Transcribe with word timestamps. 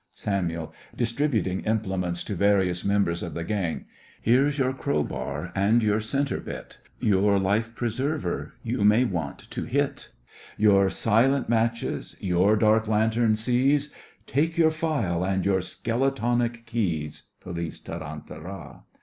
SAMUEL: 0.15 0.73
(distributing 0.95 1.59
implements 1.59 2.23
to 2.23 2.33
various 2.33 2.83
members 2.83 3.21
of 3.21 3.35
the 3.35 3.43
gang) 3.43 3.85
Here's 4.19 4.57
your 4.57 4.73
crowbar 4.73 5.51
and 5.53 5.83
your 5.83 5.99
centrebit, 5.99 6.79
Your 6.99 7.37
life 7.37 7.75
preserver—you 7.75 8.83
may 8.83 9.05
want 9.05 9.37
to 9.51 9.61
hit! 9.63 10.09
Your 10.57 10.89
silent 10.89 11.49
matches, 11.49 12.17
your 12.19 12.55
dark 12.55 12.87
lantern 12.87 13.35
seize, 13.35 13.91
Take 14.25 14.57
your 14.57 14.71
file 14.71 15.23
and 15.23 15.45
your 15.45 15.59
skeletonic 15.61 16.65
keys. 16.65 17.25
POLICE: 17.39 17.81
Tarantara! 17.81 18.81